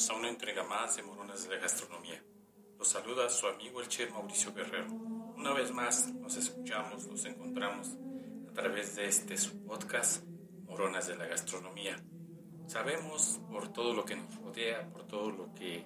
bienvenidos 0.00 0.10
a 0.10 0.14
una 0.14 0.28
entrega 0.28 0.62
más 0.62 0.96
de 0.96 1.02
Moronas 1.02 1.42
de 1.42 1.54
la 1.54 1.60
Gastronomía. 1.60 2.22
Los 2.78 2.88
saluda 2.88 3.28
su 3.28 3.46
amigo 3.46 3.82
el 3.82 3.88
chef 3.88 4.10
Mauricio 4.12 4.54
Guerrero. 4.54 4.90
Una 5.36 5.52
vez 5.52 5.72
más 5.72 6.12
nos 6.14 6.36
escuchamos, 6.36 7.06
nos 7.06 7.24
encontramos 7.26 7.88
a 8.48 8.52
través 8.54 8.96
de 8.96 9.06
este 9.06 9.36
su 9.36 9.62
podcast 9.64 10.24
Moronas 10.64 11.06
de 11.08 11.16
la 11.16 11.26
Gastronomía. 11.26 11.96
Sabemos 12.66 13.40
por 13.50 13.72
todo 13.72 13.92
lo 13.92 14.04
que 14.04 14.16
nos 14.16 14.34
rodea, 14.36 14.88
por 14.90 15.06
todo 15.06 15.30
lo 15.30 15.52
que 15.54 15.84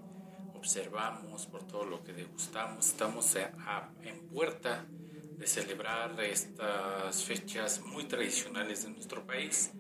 observamos, 0.55 1.46
por 1.46 1.67
todo 1.67 1.85
lo 1.85 2.05
que 2.05 2.12
degustamos, 2.12 2.87
estamos 2.87 3.35
en 3.35 4.29
puerta 4.29 4.87
de 4.89 5.46
celebrar 5.46 6.21
estas 6.21 7.24
fechas 7.24 7.80
muy 7.80 8.05
tradicionales 8.05 8.85
de 8.85 8.91
nuestro 8.91 9.27
país 9.27 9.73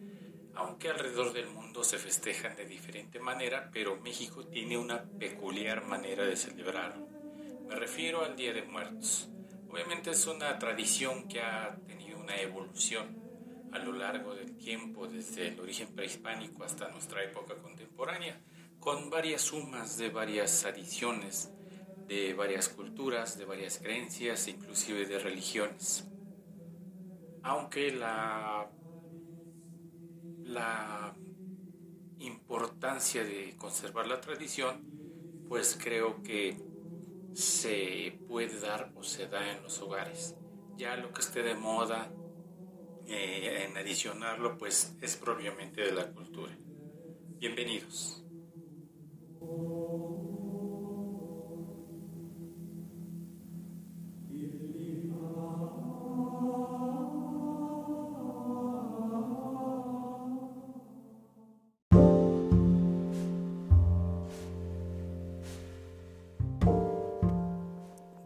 aunque 0.56 0.90
alrededor 0.90 1.32
del 1.32 1.48
mundo 1.48 1.84
se 1.84 1.98
festejan 1.98 2.56
de 2.56 2.66
diferente 2.66 3.18
manera, 3.18 3.70
pero 3.72 3.96
México 3.96 4.46
tiene 4.46 4.78
una 4.78 5.04
peculiar 5.18 5.84
manera 5.84 6.24
de 6.24 6.36
celebrarlo. 6.36 7.08
Me 7.68 7.74
refiero 7.74 8.24
al 8.24 8.36
Día 8.36 8.52
de 8.52 8.62
Muertos. 8.62 9.28
Obviamente 9.68 10.10
es 10.10 10.26
una 10.26 10.58
tradición 10.58 11.26
que 11.26 11.40
ha 11.40 11.76
tenido 11.86 12.18
una 12.18 12.36
evolución 12.36 13.24
a 13.72 13.78
lo 13.78 13.92
largo 13.92 14.34
del 14.34 14.56
tiempo, 14.56 15.08
desde 15.08 15.48
el 15.48 15.58
origen 15.58 15.88
prehispánico 15.88 16.62
hasta 16.62 16.88
nuestra 16.90 17.24
época 17.24 17.56
contemporánea, 17.56 18.40
con 18.78 19.10
varias 19.10 19.42
sumas 19.42 19.98
de 19.98 20.10
varias 20.10 20.64
adiciones, 20.64 21.50
de 22.06 22.34
varias 22.34 22.68
culturas, 22.68 23.36
de 23.36 23.44
varias 23.46 23.78
creencias, 23.78 24.46
inclusive 24.46 25.06
de 25.06 25.18
religiones. 25.18 26.04
Aunque 27.42 27.90
la 27.90 28.70
la 30.44 31.16
importancia 32.18 33.24
de 33.24 33.56
conservar 33.58 34.06
la 34.06 34.20
tradición, 34.20 34.84
pues 35.48 35.78
creo 35.82 36.22
que 36.22 36.56
se 37.32 38.18
puede 38.28 38.60
dar 38.60 38.92
o 38.96 39.02
se 39.02 39.26
da 39.26 39.50
en 39.50 39.62
los 39.62 39.80
hogares. 39.80 40.36
Ya 40.76 40.96
lo 40.96 41.12
que 41.12 41.20
esté 41.20 41.42
de 41.42 41.54
moda 41.54 42.12
eh, 43.06 43.66
en 43.68 43.76
adicionarlo, 43.76 44.56
pues 44.56 44.96
es 45.00 45.16
propiamente 45.16 45.82
de 45.82 45.92
la 45.92 46.10
cultura. 46.12 46.56
Bienvenidos. 47.38 48.24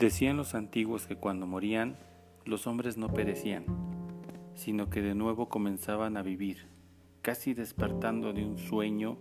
Decían 0.09 0.39
los 0.39 0.55
antiguos 0.55 1.07
que 1.07 1.17
cuando 1.17 1.47
morían, 1.47 1.99
los 2.47 2.67
hombres 2.67 2.97
no 2.97 3.13
perecían, 3.13 3.67
sino 4.55 4.89
que 4.89 5.03
de 5.03 5.15
nuevo 5.15 5.51
comenzaban 5.51 6.17
a 6.17 6.23
vivir, 6.23 6.67
casi 7.21 7.53
despertando 7.53 8.33
de 8.33 8.43
un 8.43 8.57
sueño 8.57 9.19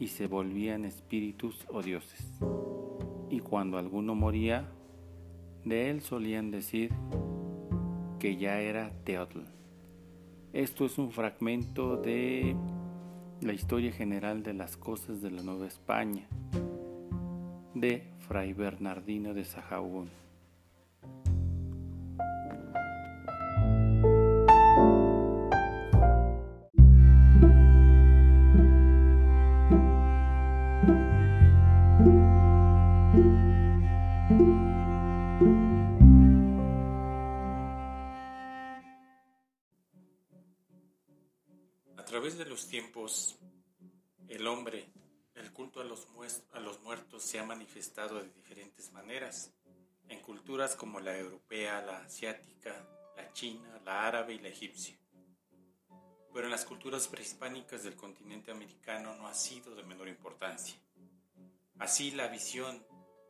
y 0.00 0.08
se 0.08 0.26
volvían 0.26 0.84
espíritus 0.84 1.64
o 1.68 1.82
dioses. 1.82 2.32
Y 3.30 3.38
cuando 3.38 3.78
alguno 3.78 4.16
moría, 4.16 4.72
de 5.64 5.90
él 5.90 6.00
solían 6.00 6.50
decir 6.50 6.90
que 8.18 8.36
ya 8.36 8.58
era 8.58 8.90
Teotl. 9.04 9.42
Esto 10.52 10.84
es 10.84 10.98
un 10.98 11.12
fragmento 11.12 11.96
de 11.96 12.56
la 13.40 13.52
historia 13.52 13.92
general 13.92 14.42
de 14.42 14.54
las 14.54 14.76
cosas 14.76 15.22
de 15.22 15.30
la 15.30 15.44
Nueva 15.44 15.68
España, 15.68 16.26
de 17.74 18.02
Fray 18.28 18.52
Bernardino 18.52 19.32
de 19.34 19.44
Sahagún. 19.44 20.10
A 41.96 42.04
través 42.04 42.36
de 42.36 42.44
los 42.44 42.68
tiempos, 42.68 43.38
el 44.28 44.46
hombre 44.46 44.92
el 45.34 45.52
culto 45.52 45.80
a 45.80 45.84
los, 45.84 46.08
a 46.52 46.60
se 47.22 47.38
ha 47.38 47.44
manifestado 47.44 48.20
de 48.20 48.28
diferentes 48.28 48.92
maneras, 48.92 49.52
en 50.08 50.20
culturas 50.20 50.74
como 50.76 51.00
la 51.00 51.16
europea, 51.16 51.80
la 51.82 51.98
asiática, 51.98 52.86
la 53.16 53.32
china, 53.32 53.80
la 53.84 54.06
árabe 54.06 54.34
y 54.34 54.38
la 54.38 54.48
egipcia. 54.48 54.98
Pero 56.32 56.46
en 56.46 56.50
las 56.50 56.64
culturas 56.64 57.08
prehispánicas 57.08 57.84
del 57.84 57.96
continente 57.96 58.50
americano 58.50 59.14
no 59.14 59.26
ha 59.26 59.34
sido 59.34 59.74
de 59.74 59.84
menor 59.84 60.08
importancia. 60.08 60.76
Así 61.78 62.10
la 62.10 62.28
visión, 62.28 62.84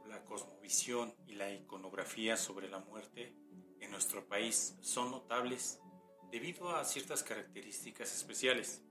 la 0.07 0.25
cosmovisión 0.25 1.15
y 1.27 1.35
la 1.35 1.53
iconografía 1.53 2.37
sobre 2.37 2.69
la 2.69 2.79
muerte 2.79 3.35
en 3.81 3.91
nuestro 3.91 4.27
país 4.27 4.77
son 4.81 5.11
notables 5.11 5.81
debido 6.31 6.75
a 6.75 6.85
ciertas 6.85 7.23
características 7.23 8.15
especiales, 8.15 8.83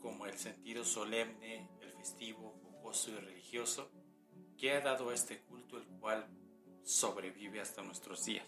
como 0.00 0.26
el 0.26 0.38
sentido 0.38 0.84
solemne, 0.84 1.68
festivo, 2.02 2.61
y 2.92 3.14
religioso 3.14 3.90
que 4.58 4.72
ha 4.72 4.80
dado 4.82 5.08
a 5.08 5.14
este 5.14 5.40
culto 5.40 5.78
el 5.78 5.86
cual 5.98 6.26
sobrevive 6.84 7.58
hasta 7.58 7.82
nuestros 7.82 8.26
días. 8.26 8.46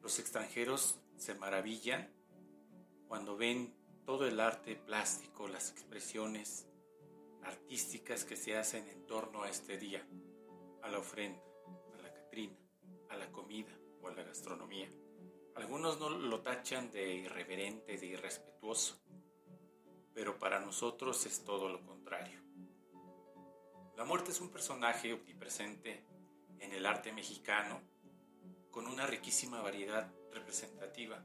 Los 0.00 0.18
extranjeros 0.18 0.98
se 1.18 1.34
maravillan 1.34 2.10
cuando 3.08 3.36
ven 3.36 3.74
todo 4.06 4.26
el 4.26 4.40
arte 4.40 4.74
plástico, 4.74 5.48
las 5.48 5.70
expresiones 5.70 6.66
artísticas 7.42 8.24
que 8.24 8.36
se 8.36 8.56
hacen 8.56 8.88
en 8.88 9.06
torno 9.06 9.42
a 9.42 9.50
este 9.50 9.76
día, 9.76 10.02
a 10.80 10.88
la 10.88 10.98
ofrenda, 10.98 11.42
a 11.98 12.02
la 12.02 12.10
Catrina, 12.10 12.56
a 13.10 13.16
la 13.16 13.30
comida 13.30 13.78
o 14.00 14.08
a 14.08 14.14
la 14.14 14.22
gastronomía. 14.22 14.88
Algunos 15.56 16.00
no 16.00 16.08
lo 16.08 16.40
tachan 16.40 16.90
de 16.90 17.16
irreverente, 17.16 17.98
de 17.98 18.06
irrespetuoso, 18.06 18.98
pero 20.14 20.38
para 20.38 20.58
nosotros 20.58 21.26
es 21.26 21.44
todo 21.44 21.68
lo 21.68 21.84
contrario. 21.84 22.41
La 23.96 24.04
muerte 24.04 24.30
es 24.30 24.40
un 24.40 24.48
personaje 24.48 25.12
omnipresente 25.12 26.02
en 26.60 26.72
el 26.72 26.86
arte 26.86 27.12
mexicano 27.12 27.82
con 28.70 28.86
una 28.86 29.06
riquísima 29.06 29.60
variedad 29.60 30.10
representativa, 30.32 31.22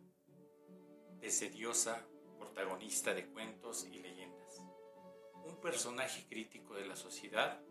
desde 1.21 1.49
diosa, 1.49 2.05
protagonista 2.37 3.13
de 3.13 3.25
cuentos 3.27 3.85
y 3.85 3.99
leyendas, 3.99 4.61
un 5.45 5.61
personaje 5.61 6.25
crítico 6.27 6.75
de 6.75 6.85
la 6.85 6.97
sociedad 6.97 7.61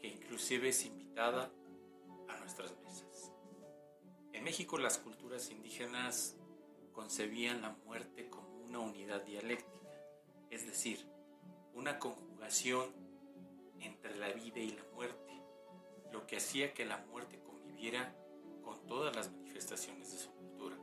que 0.00 0.08
inclusive 0.08 0.70
es 0.70 0.86
invitada 0.86 1.52
a 2.28 2.36
nuestras 2.38 2.74
mesas. 2.78 3.32
En 4.32 4.44
México 4.44 4.78
las 4.78 4.96
culturas 4.96 5.50
indígenas 5.50 6.38
concebían 6.94 7.60
la 7.60 7.70
muerte 7.84 8.30
como 8.30 8.62
una 8.62 8.78
unidad 8.78 9.22
dialéctica, 9.22 9.90
es 10.50 10.66
decir, 10.66 11.06
una 11.74 11.98
conjugación 11.98 13.01
entre 13.82 14.16
la 14.16 14.28
vida 14.32 14.60
y 14.60 14.70
la 14.70 14.84
muerte, 14.92 15.32
lo 16.10 16.26
que 16.26 16.36
hacía 16.36 16.74
que 16.74 16.84
la 16.84 16.98
muerte 16.98 17.40
conviviera 17.40 18.16
con 18.62 18.86
todas 18.86 19.14
las 19.14 19.32
manifestaciones 19.32 20.12
de 20.12 20.18
su 20.18 20.32
cultura, 20.32 20.76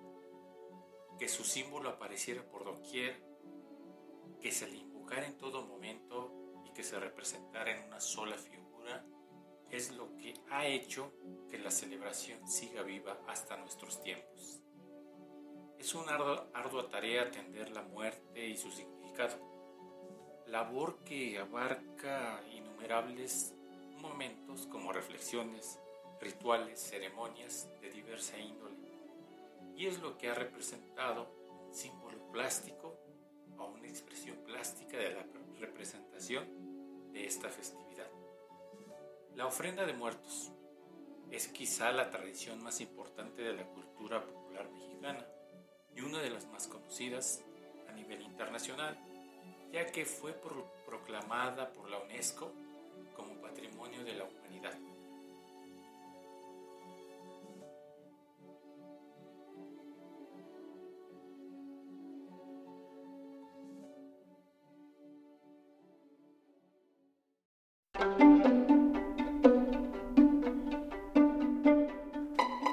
que 1.17 1.27
su 1.27 1.43
símbolo 1.43 1.89
apareciera 1.89 2.43
por 2.43 2.65
doquier, 2.65 3.21
que 4.41 4.51
se 4.51 4.67
le 4.67 4.77
invocara 4.77 5.27
en 5.27 5.37
todo 5.37 5.65
momento 5.65 6.61
y 6.65 6.71
que 6.71 6.83
se 6.83 6.99
representara 6.99 7.71
en 7.71 7.87
una 7.87 7.99
sola 7.99 8.37
figura, 8.37 9.05
es 9.69 9.91
lo 9.91 10.15
que 10.17 10.33
ha 10.49 10.65
hecho 10.65 11.13
que 11.49 11.59
la 11.59 11.71
celebración 11.71 12.47
siga 12.47 12.81
viva 12.81 13.19
hasta 13.27 13.57
nuestros 13.57 14.01
tiempos. 14.01 14.61
Es 15.77 15.93
una 15.95 16.15
ardua, 16.15 16.89
tarea 16.89 17.23
atender 17.23 17.71
la 17.71 17.83
muerte 17.83 18.47
y 18.47 18.57
su 18.57 18.71
significado, 18.71 20.43
labor 20.47 21.03
que 21.03 21.37
abarca 21.37 22.41
innumerables 22.79 23.53
momentos 24.01 24.65
como 24.67 24.93
reflexiones, 24.93 25.79
rituales, 26.21 26.79
ceremonias 26.79 27.67
de 27.81 27.91
diversa 27.91 28.37
índole, 28.37 28.77
y 29.75 29.85
es 29.87 29.99
lo 29.99 30.17
que 30.17 30.29
ha 30.29 30.33
representado 30.33 31.27
un 31.67 31.73
símbolo 31.73 32.31
plástico 32.31 32.95
o 33.57 33.65
una 33.65 33.87
expresión 33.87 34.37
plástica 34.45 34.97
de 34.97 35.13
la 35.13 35.25
representación 35.59 37.11
de 37.11 37.25
esta 37.25 37.49
festividad. 37.49 38.07
La 39.35 39.45
ofrenda 39.45 39.85
de 39.85 39.93
muertos 39.93 40.51
es 41.31 41.49
quizá 41.49 41.91
la 41.91 42.09
tradición 42.09 42.63
más 42.63 42.79
importante 42.79 43.41
de 43.41 43.53
la 43.53 43.65
cultura 43.65 44.23
popular 44.23 44.69
mexicana 44.71 45.25
y 45.93 46.01
una 46.01 46.19
de 46.19 46.29
las 46.29 46.45
más 46.47 46.67
conocidas 46.67 47.41
a 47.89 47.91
nivel 47.91 48.21
internacional 48.21 48.97
ya 49.71 49.85
que 49.85 50.05
fue 50.05 50.33
proclamada 50.85 51.71
por 51.71 51.89
la 51.89 51.99
UNESCO 51.99 52.51
de 53.87 54.13
la 54.13 54.23
humanidad. 54.25 54.73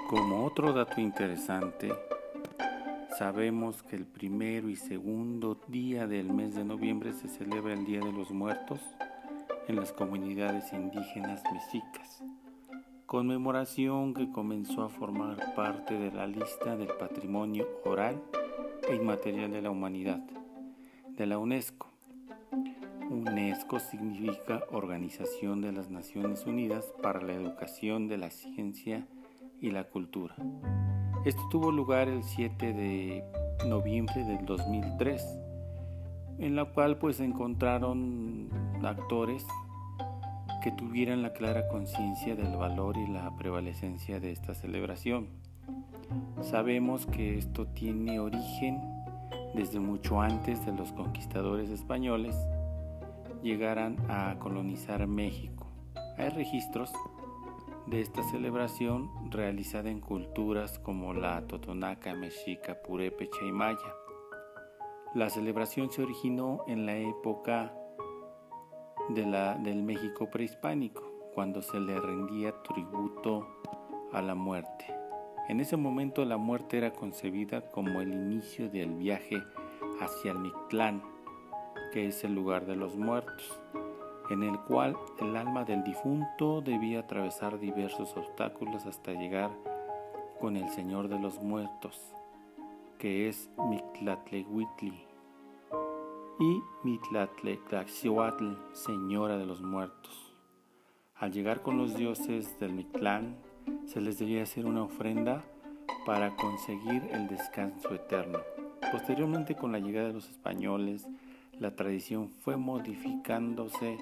Como 0.08 0.44
otro 0.44 0.72
dato 0.72 1.00
interesante, 1.00 1.92
sabemos 3.16 3.82
que 3.82 3.96
el 3.96 4.06
primero 4.06 4.68
y 4.68 4.76
segundo 4.76 5.60
día 5.68 6.06
del 6.06 6.32
mes 6.32 6.54
de 6.54 6.64
noviembre 6.64 7.12
se 7.12 7.28
celebra 7.28 7.74
el 7.74 7.84
Día 7.84 8.00
de 8.00 8.12
los 8.12 8.30
Muertos 8.30 8.80
en 9.68 9.76
las 9.76 9.92
comunidades 9.92 10.72
indígenas 10.72 11.42
mexicas, 11.52 12.22
conmemoración 13.06 14.14
que 14.14 14.30
comenzó 14.30 14.82
a 14.82 14.88
formar 14.88 15.54
parte 15.54 15.98
de 15.98 16.12
la 16.12 16.26
lista 16.26 16.76
del 16.76 16.88
patrimonio 16.88 17.66
oral 17.84 18.22
e 18.88 18.94
inmaterial 18.94 19.50
de 19.50 19.62
la 19.62 19.70
humanidad 19.70 20.20
de 21.16 21.26
la 21.26 21.38
UNESCO. 21.38 21.88
UNESCO 23.10 23.78
significa 23.78 24.64
Organización 24.70 25.60
de 25.60 25.72
las 25.72 25.90
Naciones 25.90 26.44
Unidas 26.46 26.84
para 27.02 27.20
la 27.20 27.34
Educación 27.34 28.08
de 28.08 28.18
la 28.18 28.30
Ciencia 28.30 29.06
y 29.60 29.70
la 29.70 29.84
cultura. 29.84 30.34
Esto 31.24 31.42
tuvo 31.50 31.72
lugar 31.72 32.08
el 32.08 32.22
7 32.22 32.72
de 32.72 33.24
noviembre 33.66 34.24
del 34.24 34.44
2003, 34.44 35.22
en 36.38 36.56
la 36.56 36.66
cual 36.66 36.98
pues 36.98 37.20
encontraron 37.20 38.48
actores 38.84 39.46
que 40.62 40.72
tuvieran 40.72 41.22
la 41.22 41.32
clara 41.32 41.68
conciencia 41.68 42.34
del 42.34 42.56
valor 42.56 42.96
y 42.96 43.06
la 43.06 43.34
prevalecencia 43.36 44.20
de 44.20 44.32
esta 44.32 44.54
celebración. 44.54 45.28
Sabemos 46.42 47.06
que 47.06 47.38
esto 47.38 47.66
tiene 47.66 48.20
origen 48.20 48.80
desde 49.54 49.80
mucho 49.80 50.20
antes 50.20 50.64
de 50.66 50.72
los 50.72 50.92
conquistadores 50.92 51.70
españoles 51.70 52.36
llegaran 53.42 53.96
a 54.08 54.38
colonizar 54.38 55.06
México. 55.06 55.66
Hay 56.18 56.30
registros 56.30 56.92
de 57.86 58.00
esta 58.00 58.22
celebración 58.24 59.08
realizada 59.30 59.90
en 59.90 60.00
culturas 60.00 60.78
como 60.80 61.14
la 61.14 61.46
Totonaca, 61.46 62.14
Mexica, 62.14 62.82
Purépecha 62.82 63.44
y 63.46 63.52
Maya. 63.52 63.94
La 65.14 65.30
celebración 65.30 65.90
se 65.90 66.02
originó 66.02 66.64
en 66.66 66.84
la 66.84 66.96
época 66.96 67.72
de 69.10 69.26
la, 69.26 69.54
del 69.54 69.82
México 69.82 70.28
prehispánico, 70.30 71.02
cuando 71.34 71.62
se 71.62 71.80
le 71.80 72.00
rendía 72.00 72.52
tributo 72.62 73.46
a 74.12 74.22
la 74.22 74.34
muerte. 74.34 74.86
En 75.48 75.60
ese 75.60 75.76
momento 75.76 76.24
la 76.24 76.36
muerte 76.36 76.78
era 76.78 76.92
concebida 76.92 77.60
como 77.70 78.00
el 78.00 78.12
inicio 78.12 78.68
del 78.68 78.94
viaje 78.94 79.42
hacia 80.00 80.32
el 80.32 80.38
Mictlán, 80.38 81.02
que 81.92 82.08
es 82.08 82.24
el 82.24 82.34
lugar 82.34 82.66
de 82.66 82.76
los 82.76 82.96
muertos 82.96 83.60
en 84.30 84.42
el 84.42 84.58
cual 84.60 84.96
el 85.18 85.36
alma 85.36 85.64
del 85.64 85.84
difunto 85.84 86.60
debía 86.60 87.00
atravesar 87.00 87.58
diversos 87.58 88.16
obstáculos 88.16 88.86
hasta 88.86 89.12
llegar 89.12 89.50
con 90.40 90.56
el 90.56 90.68
Señor 90.70 91.08
de 91.08 91.18
los 91.18 91.40
Muertos, 91.40 92.12
que 92.98 93.28
es 93.28 93.48
Mictlatlehuitli, 93.56 95.05
y 96.38 96.62
Mictlatleclaxihuatl, 96.82 98.52
Señora 98.72 99.38
de 99.38 99.46
los 99.46 99.62
Muertos. 99.62 100.34
Al 101.14 101.32
llegar 101.32 101.62
con 101.62 101.78
los 101.78 101.96
dioses 101.96 102.58
del 102.60 102.74
Mictlán, 102.74 103.36
se 103.86 104.00
les 104.00 104.18
debía 104.18 104.42
hacer 104.42 104.66
una 104.66 104.82
ofrenda 104.82 105.44
para 106.04 106.36
conseguir 106.36 107.08
el 107.10 107.26
descanso 107.28 107.94
eterno. 107.94 108.40
Posteriormente, 108.92 109.54
con 109.54 109.72
la 109.72 109.78
llegada 109.78 110.08
de 110.08 110.12
los 110.12 110.28
españoles, 110.28 111.06
la 111.58 111.74
tradición 111.74 112.28
fue 112.28 112.56
modificándose 112.56 113.96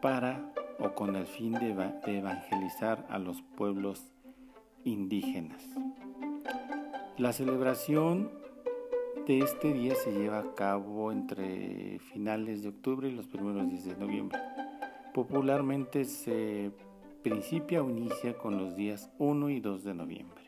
para 0.00 0.52
o 0.78 0.94
con 0.94 1.16
el 1.16 1.26
fin 1.26 1.52
de, 1.52 1.70
evangelizar 2.06 3.06
a 3.10 3.18
los 3.18 3.42
pueblos 3.42 4.10
indígenas. 4.84 5.62
La 7.18 7.34
celebración 7.34 8.39
de 9.26 9.38
este 9.40 9.72
día 9.72 9.94
se 9.94 10.12
lleva 10.12 10.38
a 10.38 10.54
cabo 10.54 11.12
entre 11.12 11.98
finales 12.12 12.62
de 12.62 12.70
octubre 12.70 13.08
y 13.08 13.12
los 13.12 13.26
primeros 13.26 13.68
días 13.68 13.84
de 13.84 13.96
noviembre. 13.96 14.38
Popularmente 15.14 16.04
se 16.04 16.72
principia 17.22 17.82
o 17.82 17.90
inicia 17.90 18.36
con 18.36 18.56
los 18.56 18.76
días 18.76 19.10
1 19.18 19.50
y 19.50 19.60
2 19.60 19.84
de 19.84 19.94
noviembre. 19.94 20.42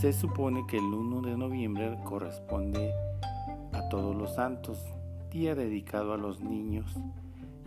Se 0.00 0.12
supone 0.12 0.66
que 0.66 0.78
el 0.78 0.84
1 0.84 1.22
de 1.22 1.36
noviembre 1.36 1.98
corresponde 2.04 2.92
a 3.72 3.88
todos 3.88 4.16
los 4.16 4.34
santos, 4.34 4.84
día 5.30 5.54
dedicado 5.54 6.14
a 6.14 6.18
los 6.18 6.40
niños 6.40 6.96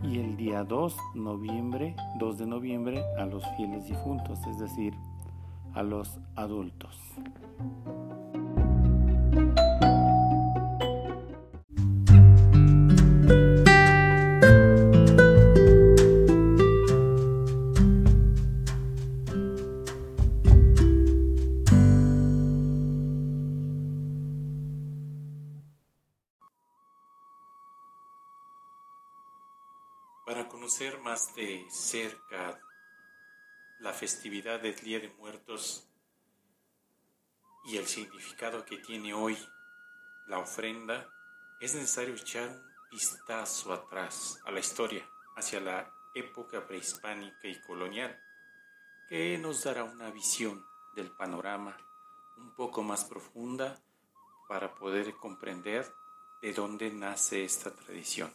y 0.02 0.18
el 0.18 0.36
día 0.36 0.64
2, 0.64 0.96
noviembre, 1.14 1.94
2 2.18 2.38
de 2.38 2.46
noviembre 2.46 3.04
a 3.18 3.26
los 3.26 3.44
fieles 3.56 3.86
difuntos, 3.86 4.38
es 4.46 4.58
decir, 4.58 4.94
a 5.74 5.82
los 5.82 6.18
adultos. 6.34 6.98
Para 9.32 9.48
conocer 30.48 31.00
más 31.00 31.34
de 31.34 31.66
cerca 31.70 32.60
la 33.80 33.92
festividad 33.92 34.60
del 34.60 34.76
Día 34.76 35.00
de 35.00 35.08
Muertos 35.08 35.91
y 37.64 37.76
el 37.76 37.86
significado 37.86 38.64
que 38.64 38.78
tiene 38.78 39.14
hoy 39.14 39.36
la 40.26 40.38
ofrenda, 40.38 41.08
es 41.60 41.74
necesario 41.74 42.14
echar 42.14 42.48
un 42.48 42.72
vistazo 42.90 43.72
atrás 43.72 44.40
a 44.44 44.50
la 44.50 44.60
historia, 44.60 45.08
hacia 45.36 45.60
la 45.60 45.92
época 46.14 46.66
prehispánica 46.66 47.48
y 47.48 47.60
colonial, 47.62 48.18
que 49.08 49.38
nos 49.38 49.64
dará 49.64 49.84
una 49.84 50.10
visión 50.10 50.64
del 50.94 51.10
panorama 51.10 51.76
un 52.36 52.54
poco 52.54 52.82
más 52.82 53.04
profunda 53.04 53.80
para 54.48 54.74
poder 54.74 55.14
comprender 55.14 55.90
de 56.40 56.52
dónde 56.52 56.90
nace 56.90 57.44
esta 57.44 57.74
tradición. 57.74 58.32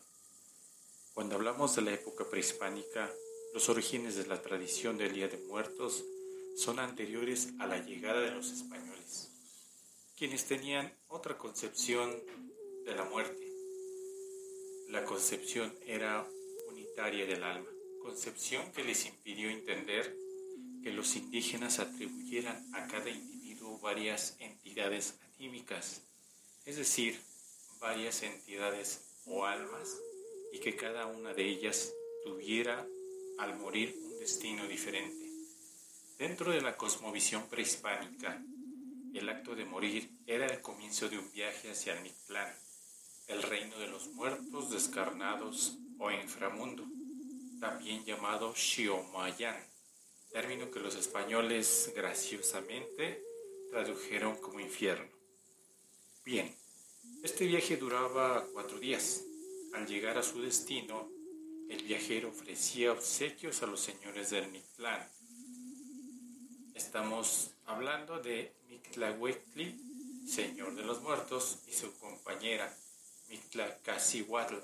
Cuando 1.13 1.35
hablamos 1.35 1.75
de 1.75 1.81
la 1.81 1.91
época 1.91 2.25
prehispánica, 2.29 3.09
los 3.53 3.69
orígenes 3.69 4.15
de 4.15 4.27
la 4.27 4.41
tradición 4.41 4.97
del 4.97 5.13
Día 5.13 5.27
de 5.27 5.37
Muertos 5.39 6.05
son 6.57 6.79
anteriores 6.79 7.49
a 7.59 7.67
la 7.67 7.85
llegada 7.85 8.19
de 8.19 8.31
los 8.31 8.51
españoles, 8.51 9.29
quienes 10.17 10.45
tenían 10.45 10.91
otra 11.07 11.37
concepción 11.37 12.11
de 12.83 12.95
la 12.95 13.03
muerte. 13.03 13.47
La 14.89 15.05
concepción 15.05 15.71
era 15.85 16.27
unitaria 16.67 17.27
del 17.27 17.43
alma, 17.43 17.69
concepción 18.01 18.71
que 18.71 18.83
les 18.83 19.05
impidió 19.05 19.51
entender 19.51 20.17
que 20.81 20.91
los 20.91 21.15
indígenas 21.15 21.77
atribuyeran 21.77 22.67
a 22.73 22.87
cada 22.87 23.11
individuo 23.11 23.77
varias 23.77 24.35
entidades 24.39 25.13
anímicas, 25.35 26.01
es 26.65 26.77
decir, 26.77 27.19
varias 27.79 28.23
entidades 28.23 29.01
o 29.27 29.45
almas 29.45 29.95
y 30.51 30.59
que 30.59 30.75
cada 30.75 31.05
una 31.05 31.35
de 31.35 31.47
ellas 31.47 31.93
tuviera 32.23 32.87
al 33.37 33.59
morir 33.59 33.95
un 34.03 34.17
destino 34.17 34.67
diferente. 34.67 35.26
Dentro 36.17 36.51
de 36.51 36.61
la 36.61 36.75
cosmovisión 36.75 37.47
prehispánica, 37.47 38.43
el 39.13 39.29
acto 39.29 39.55
de 39.55 39.65
morir 39.65 40.09
era 40.25 40.47
el 40.47 40.61
comienzo 40.61 41.07
de 41.09 41.19
un 41.19 41.31
viaje 41.31 41.69
hacia 41.69 41.93
el 41.93 42.01
Mictlán, 42.01 42.51
el 43.27 43.43
reino 43.43 43.77
de 43.77 43.87
los 43.87 44.07
muertos 44.07 44.71
descarnados 44.71 45.77
o 45.99 46.09
inframundo, 46.09 46.85
también 47.59 48.03
llamado 48.03 48.51
Xiomayan, 48.55 49.55
término 50.31 50.71
que 50.71 50.79
los 50.79 50.95
españoles 50.95 51.93
graciosamente 51.95 53.23
tradujeron 53.69 54.37
como 54.37 54.59
infierno. 54.59 55.11
Bien, 56.25 56.51
este 57.21 57.45
viaje 57.45 57.77
duraba 57.77 58.43
cuatro 58.53 58.79
días 58.79 59.23
al 59.73 59.85
llegar 59.85 60.17
a 60.17 60.23
su 60.23 60.41
destino, 60.41 61.11
el 61.69 61.83
viajero 61.83 62.29
ofrecía 62.29 62.91
obsequios 62.91 63.61
a 63.61 63.67
los 63.67 63.81
señores 63.81 64.31
del 64.31 64.49
Mictlán. 64.49 65.07
Estamos 66.77 67.55
hablando 67.65 68.19
de 68.19 68.53
Mictlahuetli, 68.69 70.27
señor 70.27 70.75
de 70.75 70.83
los 70.83 71.01
muertos, 71.01 71.57
y 71.65 71.73
su 71.73 71.97
compañera 71.97 72.71
Mictlacacihuatl, 73.29 74.57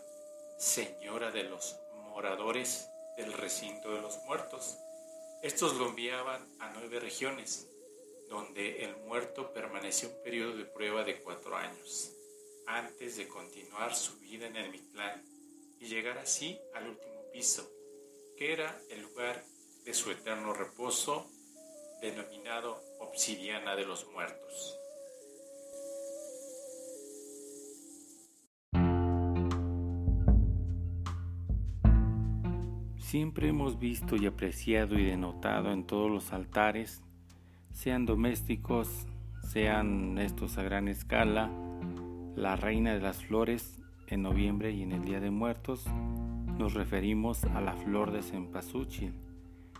señora 0.59 1.31
de 1.31 1.45
los 1.45 1.75
moradores 2.11 2.87
del 3.17 3.33
recinto 3.33 3.95
de 3.95 4.01
los 4.01 4.23
muertos. 4.25 4.77
Estos 5.41 5.73
lo 5.77 5.89
enviaban 5.89 6.47
a 6.59 6.71
nueve 6.73 6.99
regiones, 6.99 7.67
donde 8.29 8.83
el 8.83 8.95
muerto 8.97 9.51
permaneció 9.51 10.09
un 10.09 10.23
periodo 10.23 10.55
de 10.55 10.65
prueba 10.65 11.03
de 11.03 11.19
cuatro 11.19 11.55
años, 11.55 12.11
antes 12.67 13.17
de 13.17 13.27
continuar 13.27 13.95
su 13.95 14.19
vida 14.19 14.45
en 14.45 14.57
el 14.57 14.69
Mictlán 14.69 15.25
y 15.79 15.87
llegar 15.87 16.19
así 16.19 16.59
al 16.75 16.89
último 16.89 17.31
piso, 17.33 17.67
que 18.37 18.53
era 18.53 18.79
el 18.91 19.01
lugar 19.01 19.43
de 19.83 19.95
su 19.95 20.11
eterno 20.11 20.53
reposo, 20.53 21.27
denominado 22.03 22.81
obsidiana 22.99 23.77
de 23.77 23.85
los 23.85 24.05
muertos. 24.11 24.77
Siempre 32.97 33.47
hemos 33.47 33.79
visto 33.79 34.17
y 34.17 34.25
apreciado 34.25 34.99
y 34.99 35.05
denotado 35.05 35.71
en 35.71 35.85
todos 35.85 36.11
los 36.11 36.33
altares, 36.33 37.01
sean 37.71 38.05
domésticos, 38.05 38.89
sean 39.47 40.17
estos 40.17 40.57
a 40.57 40.63
gran 40.63 40.89
escala, 40.89 41.49
la 42.35 42.57
reina 42.57 42.93
de 42.93 42.99
las 42.99 43.23
flores 43.23 43.79
en 44.07 44.23
noviembre 44.23 44.71
y 44.71 44.81
en 44.81 44.91
el 44.91 45.05
Día 45.05 45.21
de 45.21 45.31
Muertos, 45.31 45.85
nos 46.57 46.73
referimos 46.73 47.45
a 47.45 47.61
la 47.61 47.73
flor 47.77 48.11
de 48.11 48.23
cempasúchil, 48.23 49.13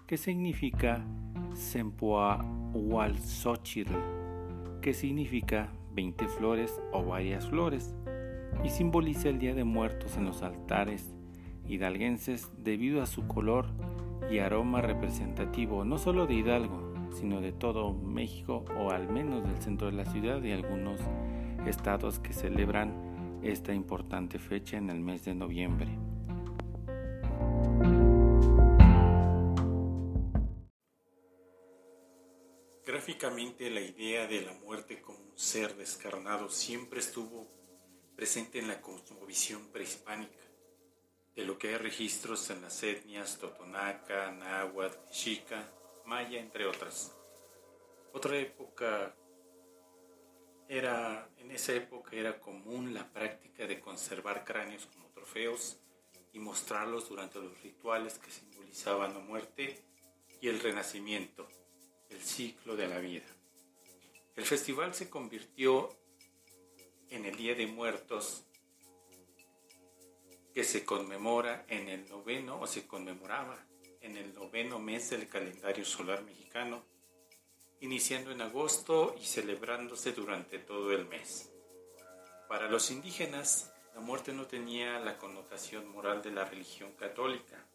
que 0.07 0.15
significa 0.15 1.05
Sempoahualxochitl, 1.53 3.93
que 4.81 4.93
significa 4.93 5.71
20 5.93 6.27
flores 6.27 6.81
o 6.91 7.03
varias 7.03 7.47
flores, 7.47 7.95
y 8.63 8.69
simboliza 8.69 9.29
el 9.29 9.39
Día 9.39 9.53
de 9.53 9.63
Muertos 9.63 10.17
en 10.17 10.25
los 10.25 10.43
altares 10.43 11.15
hidalguenses 11.67 12.51
debido 12.57 13.01
a 13.01 13.05
su 13.05 13.27
color 13.27 13.67
y 14.29 14.39
aroma 14.39 14.81
representativo 14.81 15.85
no 15.85 15.97
solo 15.97 16.27
de 16.27 16.35
Hidalgo, 16.35 16.93
sino 17.11 17.41
de 17.41 17.51
todo 17.51 17.93
México 17.93 18.65
o 18.79 18.91
al 18.91 19.11
menos 19.11 19.43
del 19.43 19.61
centro 19.61 19.87
de 19.87 19.93
la 19.93 20.05
ciudad 20.05 20.41
y 20.43 20.51
algunos 20.51 20.99
estados 21.65 22.19
que 22.19 22.33
celebran 22.33 22.93
esta 23.41 23.73
importante 23.73 24.39
fecha 24.39 24.77
en 24.77 24.89
el 24.89 24.99
mes 24.99 25.25
de 25.25 25.35
noviembre. 25.35 25.89
Gráficamente 33.05 33.69
la 33.69 33.81
idea 33.81 34.27
de 34.27 34.43
la 34.43 34.53
muerte 34.53 35.01
como 35.01 35.19
un 35.19 35.37
ser 35.37 35.75
descarnado 35.75 36.49
siempre 36.49 37.01
estuvo 37.01 37.49
presente 38.15 38.59
en 38.59 38.69
la 38.69 38.79
cosmovisión 38.79 39.67
prehispánica 39.73 40.39
de 41.35 41.43
lo 41.43 41.57
que 41.57 41.67
hay 41.67 41.75
registros 41.75 42.49
en 42.49 42.61
las 42.61 42.81
etnias 42.81 43.39
Totonaca, 43.39 44.31
Náhuatl, 44.31 44.95
Xica, 45.11 45.69
Maya, 46.05 46.39
entre 46.39 46.65
otras. 46.65 47.13
Otra 48.13 48.37
época 48.37 49.13
era, 50.69 51.29
en 51.39 51.51
esa 51.51 51.73
época 51.73 52.15
era 52.15 52.39
común 52.39 52.93
la 52.93 53.11
práctica 53.11 53.67
de 53.67 53.81
conservar 53.81 54.45
cráneos 54.45 54.85
como 54.85 55.09
trofeos 55.09 55.77
y 56.31 56.39
mostrarlos 56.39 57.09
durante 57.09 57.37
los 57.37 57.61
rituales 57.61 58.17
que 58.17 58.31
simbolizaban 58.31 59.13
la 59.13 59.19
muerte 59.19 59.83
y 60.39 60.47
el 60.47 60.61
renacimiento, 60.61 61.49
el 62.13 62.21
ciclo 62.21 62.75
de 62.75 62.87
la 62.87 62.99
vida. 62.99 63.25
El 64.35 64.45
festival 64.45 64.93
se 64.93 65.09
convirtió 65.09 65.89
en 67.09 67.25
el 67.25 67.35
Día 67.35 67.55
de 67.55 67.67
Muertos 67.67 68.43
que 70.53 70.63
se 70.63 70.85
conmemora 70.85 71.65
en 71.67 71.89
el 71.89 72.07
noveno 72.09 72.59
o 72.61 72.67
se 72.67 72.87
conmemoraba 72.87 73.57
en 74.01 74.17
el 74.17 74.33
noveno 74.33 74.79
mes 74.79 75.09
del 75.09 75.27
calendario 75.27 75.85
solar 75.85 76.23
mexicano, 76.23 76.83
iniciando 77.81 78.31
en 78.31 78.41
agosto 78.41 79.15
y 79.19 79.25
celebrándose 79.25 80.11
durante 80.11 80.59
todo 80.59 80.91
el 80.91 81.05
mes. 81.05 81.51
Para 82.47 82.69
los 82.69 82.91
indígenas, 82.91 83.73
la 83.95 84.01
muerte 84.01 84.33
no 84.33 84.45
tenía 84.45 84.99
la 84.99 85.17
connotación 85.17 85.87
moral 85.89 86.21
de 86.21 86.31
la 86.31 86.45
religión 86.45 86.93
católica, 86.93 87.65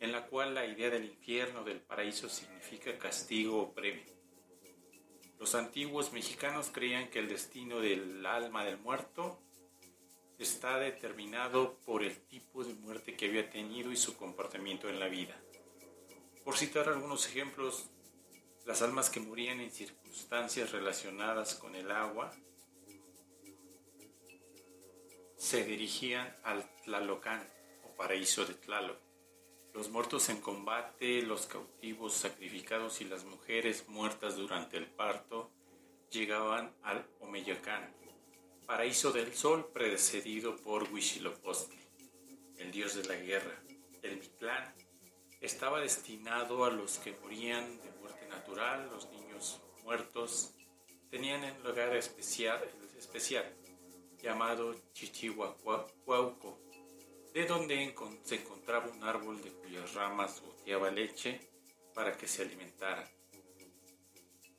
en 0.00 0.12
la 0.12 0.26
cual 0.26 0.54
la 0.54 0.66
idea 0.66 0.90
del 0.90 1.04
infierno 1.04 1.64
del 1.64 1.80
paraíso 1.80 2.28
significa 2.28 2.96
castigo 2.98 3.60
o 3.62 3.72
premio. 3.74 4.04
Los 5.38 5.54
antiguos 5.54 6.12
mexicanos 6.12 6.70
creían 6.72 7.08
que 7.08 7.18
el 7.18 7.28
destino 7.28 7.80
del 7.80 8.24
alma 8.26 8.64
del 8.64 8.78
muerto 8.78 9.40
está 10.38 10.78
determinado 10.78 11.78
por 11.84 12.02
el 12.02 12.16
tipo 12.26 12.64
de 12.64 12.74
muerte 12.74 13.16
que 13.16 13.26
había 13.26 13.50
tenido 13.50 13.90
y 13.90 13.96
su 13.96 14.16
comportamiento 14.16 14.88
en 14.88 15.00
la 15.00 15.08
vida. 15.08 15.36
Por 16.44 16.56
citar 16.56 16.88
algunos 16.88 17.26
ejemplos, 17.26 17.90
las 18.64 18.82
almas 18.82 19.10
que 19.10 19.20
morían 19.20 19.60
en 19.60 19.70
circunstancias 19.70 20.72
relacionadas 20.72 21.54
con 21.54 21.74
el 21.74 21.90
agua 21.90 22.32
se 25.36 25.64
dirigían 25.64 26.36
al 26.42 26.68
Tlalocán 26.84 27.48
o 27.84 27.94
paraíso 27.96 28.44
de 28.44 28.54
Tlaloc. 28.54 29.07
Los 29.78 29.90
muertos 29.90 30.28
en 30.28 30.40
combate, 30.40 31.22
los 31.22 31.46
cautivos 31.46 32.12
sacrificados 32.12 33.00
y 33.00 33.04
las 33.04 33.24
mujeres 33.24 33.88
muertas 33.88 34.34
durante 34.34 34.76
el 34.76 34.86
parto 34.86 35.52
llegaban 36.10 36.74
al 36.82 37.06
Omeyacán, 37.20 37.94
paraíso 38.66 39.12
del 39.12 39.32
sol 39.32 39.70
precedido 39.72 40.56
por 40.56 40.92
Huitzilopochtli, 40.92 41.78
el 42.56 42.72
dios 42.72 42.96
de 42.96 43.04
la 43.04 43.14
guerra. 43.14 43.62
El 44.02 44.16
Mictlán 44.16 44.74
estaba 45.40 45.78
destinado 45.78 46.64
a 46.64 46.70
los 46.70 46.98
que 46.98 47.16
morían 47.22 47.80
de 47.80 47.92
muerte 48.00 48.26
natural, 48.26 48.90
los 48.90 49.08
niños 49.12 49.60
muertos, 49.84 50.54
tenían 51.08 51.44
un 51.44 51.62
lugar 51.62 51.94
especial, 51.94 52.68
especial 52.98 53.54
llamado 54.20 54.74
Chichihuacuauco, 54.92 56.67
de 57.32 57.46
donde 57.46 57.94
se 58.24 58.36
encontraba 58.36 58.88
un 58.88 59.02
árbol 59.04 59.40
de 59.42 59.52
cuyas 59.52 59.94
ramas 59.94 60.40
goteaba 60.40 60.90
leche 60.90 61.40
para 61.94 62.16
que 62.16 62.26
se 62.28 62.42
alimentara. 62.42 63.08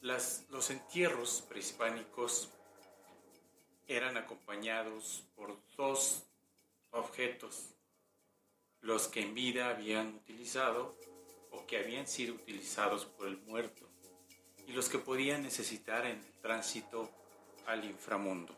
los 0.02 0.70
entierros 0.70 1.44
prehispánicos 1.48 2.50
eran 3.88 4.18
acompañados 4.18 5.26
por 5.36 5.58
dos 5.76 6.24
objetos, 6.92 7.76
los 8.82 9.08
que 9.08 9.22
en 9.22 9.34
vida 9.34 9.70
habían 9.70 10.16
utilizado 10.16 10.96
o 11.52 11.66
que 11.66 11.78
habían 11.78 12.08
sido 12.08 12.36
utilizados 12.36 13.06
por 13.06 13.28
el 13.28 13.38
muerto, 13.40 13.90
y 14.68 14.74
los 14.74 14.90
que 14.90 15.00
podían 15.00 15.42
necesitar 15.42 16.06
en 16.06 16.18
el 16.18 16.34
tránsito 16.42 17.10
al 17.66 17.84
inframundo. 17.84 18.56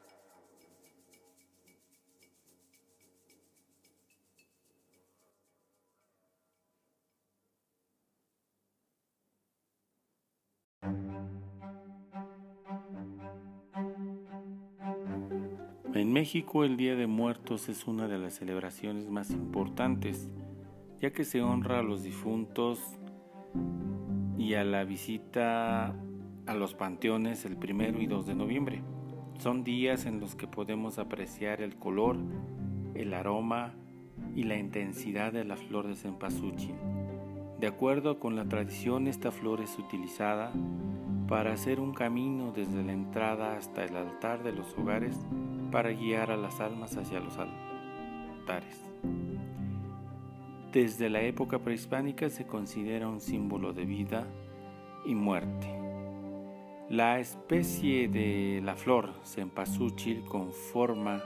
En 16.12 16.16
México 16.16 16.66
el 16.66 16.76
Día 16.76 16.98
de 16.98 17.08
Muertos 17.08 17.70
es 17.70 17.88
una 17.88 18.10
de 18.10 18.20
las 18.20 18.34
celebraciones 18.34 19.10
más 19.10 19.32
importantes, 19.32 20.30
ya 21.00 21.14
que 21.14 21.24
se 21.24 21.42
honra 21.42 21.80
a 21.80 21.84
los 21.84 22.04
difuntos 22.04 23.00
y 24.38 24.56
a 24.56 24.66
la 24.66 24.84
visita 24.84 25.96
a 26.48 26.54
los 26.54 26.74
panteones 26.74 27.46
el 27.46 27.56
primero 27.56 28.02
y 28.02 28.08
2 28.08 28.26
de 28.26 28.36
noviembre. 28.36 28.84
Son 29.40 29.64
días 29.64 30.06
en 30.06 30.20
los 30.20 30.36
que 30.36 30.48
podemos 30.48 31.00
apreciar 31.00 31.62
el 31.62 31.78
color, 31.78 32.18
el 32.94 33.14
aroma 33.14 33.74
y 34.36 34.44
la 34.44 34.58
intensidad 34.58 35.32
de 35.32 35.46
la 35.46 35.56
flor 35.56 35.88
de 35.88 35.96
cempasúchil. 35.96 36.76
De 37.62 37.68
acuerdo 37.68 38.20
con 38.20 38.36
la 38.36 38.50
tradición, 38.50 39.08
esta 39.08 39.32
flor 39.32 39.62
es 39.62 39.80
utilizada 39.80 40.52
para 41.30 41.54
hacer 41.54 41.80
un 41.80 41.94
camino 41.94 42.52
desde 42.52 42.84
la 42.84 42.92
entrada 42.92 43.56
hasta 43.56 43.86
el 43.86 43.96
altar 43.96 44.44
de 44.44 44.52
los 44.52 44.78
hogares 44.78 45.18
para 45.72 45.92
guiar 45.92 46.32
a 46.32 46.38
las 46.38 46.60
almas 46.60 46.96
hacia 46.98 47.20
los 47.20 47.38
altares. 47.38 48.84
Desde 50.72 51.10
la 51.10 51.22
época 51.22 51.60
prehispánica 51.60 52.30
se 52.30 52.46
considera 52.46 53.08
un 53.08 53.20
símbolo 53.20 53.74
de 53.74 53.86
vida 53.86 54.28
y 55.06 55.16
muerte. 55.16 55.68
La 56.90 57.20
especie 57.20 58.08
de 58.08 58.62
la 58.64 58.76
flor 58.76 59.14
cempasúchil 59.24 60.24
conforma 60.26 61.24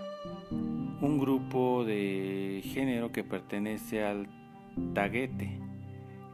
un 0.52 1.20
grupo 1.20 1.84
de 1.84 2.62
género 2.64 3.12
que 3.12 3.24
pertenece 3.24 4.04
al 4.04 4.28
taguete, 4.94 5.60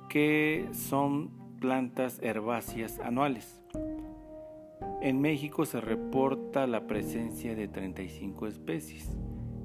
que 0.09 0.67
son 0.73 1.29
plantas 1.59 2.19
herbáceas 2.21 2.99
anuales. 2.99 3.61
En 5.01 5.19
México 5.19 5.65
se 5.65 5.81
reporta 5.81 6.67
la 6.67 6.85
presencia 6.85 7.55
de 7.55 7.67
35 7.67 8.45
especies 8.45 9.09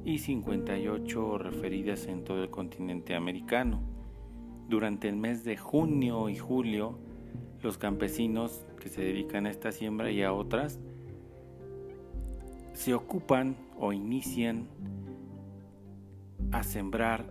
y 0.02 0.16
58 0.16 1.36
referidas 1.36 2.06
en 2.06 2.24
todo 2.24 2.42
el 2.42 2.48
continente 2.48 3.14
americano. 3.14 3.82
Durante 4.66 5.10
el 5.10 5.16
mes 5.16 5.44
de 5.44 5.58
junio 5.58 6.30
y 6.30 6.36
julio, 6.36 6.98
los 7.62 7.76
campesinos 7.76 8.64
que 8.80 8.88
se 8.88 9.02
dedican 9.02 9.44
a 9.44 9.50
esta 9.50 9.72
siembra 9.72 10.10
y 10.10 10.22
a 10.22 10.32
otras 10.32 10.80
se 12.72 12.94
ocupan 12.94 13.56
o 13.78 13.92
inician 13.92 14.68
a 16.50 16.62
sembrar 16.62 17.30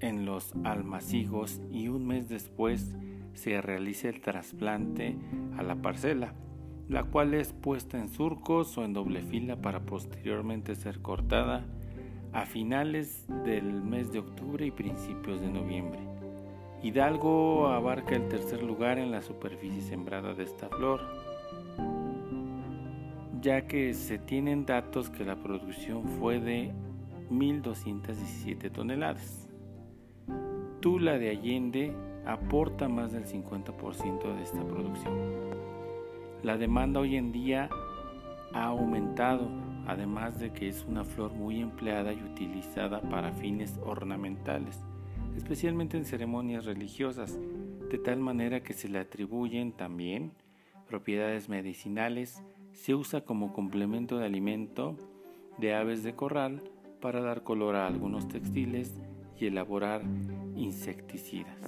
en 0.00 0.26
los 0.26 0.52
almacigos 0.62 1.62
y 1.70 1.88
un 1.88 2.06
mes 2.06 2.28
después 2.28 2.94
se 3.32 3.62
realiza 3.62 4.10
el 4.10 4.20
trasplante 4.20 5.16
a 5.56 5.62
la 5.62 5.76
parcela, 5.76 6.34
la 6.90 7.04
cual 7.04 7.34
es 7.34 7.52
puesta 7.52 7.98
en 7.98 8.08
surcos 8.08 8.76
o 8.76 8.84
en 8.84 8.92
doble 8.92 9.22
fila 9.22 9.54
para 9.54 9.78
posteriormente 9.78 10.74
ser 10.74 11.00
cortada 11.00 11.64
a 12.32 12.46
finales 12.46 13.26
del 13.44 13.80
mes 13.80 14.12
de 14.12 14.18
octubre 14.18 14.66
y 14.66 14.72
principios 14.72 15.40
de 15.40 15.48
noviembre. 15.48 16.00
Hidalgo 16.82 17.68
abarca 17.68 18.16
el 18.16 18.28
tercer 18.28 18.64
lugar 18.64 18.98
en 18.98 19.12
la 19.12 19.22
superficie 19.22 19.82
sembrada 19.82 20.34
de 20.34 20.42
esta 20.42 20.68
flor, 20.68 21.00
ya 23.40 23.68
que 23.68 23.94
se 23.94 24.18
tienen 24.18 24.66
datos 24.66 25.10
que 25.10 25.24
la 25.24 25.36
producción 25.36 26.02
fue 26.18 26.40
de 26.40 26.72
1.217 27.30 28.72
toneladas. 28.72 29.48
Tula 30.80 31.18
de 31.18 31.30
Allende 31.30 31.94
aporta 32.26 32.88
más 32.88 33.12
del 33.12 33.26
50% 33.26 34.34
de 34.34 34.42
esta 34.42 34.64
producción. 34.64 35.70
La 36.42 36.56
demanda 36.56 37.00
hoy 37.00 37.16
en 37.16 37.32
día 37.32 37.68
ha 38.54 38.64
aumentado, 38.64 39.50
además 39.86 40.40
de 40.40 40.52
que 40.52 40.68
es 40.68 40.86
una 40.88 41.04
flor 41.04 41.34
muy 41.34 41.60
empleada 41.60 42.14
y 42.14 42.22
utilizada 42.22 43.02
para 43.02 43.32
fines 43.32 43.78
ornamentales, 43.84 44.80
especialmente 45.36 45.98
en 45.98 46.06
ceremonias 46.06 46.64
religiosas, 46.64 47.38
de 47.90 47.98
tal 47.98 48.20
manera 48.20 48.62
que 48.62 48.72
se 48.72 48.88
le 48.88 49.00
atribuyen 49.00 49.72
también 49.72 50.32
propiedades 50.88 51.50
medicinales, 51.50 52.42
se 52.72 52.94
usa 52.94 53.20
como 53.20 53.52
complemento 53.52 54.16
de 54.16 54.24
alimento 54.24 54.96
de 55.58 55.74
aves 55.74 56.02
de 56.02 56.14
corral 56.14 56.62
para 57.02 57.20
dar 57.20 57.42
color 57.42 57.76
a 57.76 57.86
algunos 57.86 58.28
textiles 58.28 58.98
y 59.38 59.46
elaborar 59.46 60.02
insecticidas. 60.56 61.58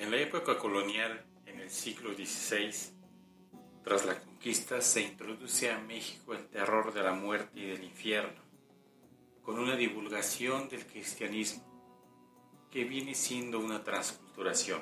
En 0.00 0.10
la 0.10 0.16
época 0.16 0.56
colonial, 0.56 1.26
en 1.44 1.60
el 1.60 1.68
siglo 1.68 2.14
XVI, 2.14 2.72
tras 3.84 4.06
la 4.06 4.18
conquista 4.18 4.80
se 4.80 5.02
introduce 5.02 5.70
a 5.70 5.78
México 5.78 6.32
el 6.32 6.48
terror 6.48 6.94
de 6.94 7.02
la 7.02 7.12
muerte 7.12 7.60
y 7.60 7.66
del 7.66 7.84
infierno, 7.84 8.40
con 9.42 9.58
una 9.58 9.76
divulgación 9.76 10.70
del 10.70 10.86
cristianismo 10.86 11.62
que 12.70 12.84
viene 12.84 13.14
siendo 13.14 13.60
una 13.60 13.84
transculturación, 13.84 14.80